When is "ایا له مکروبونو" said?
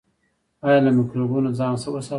0.65-1.49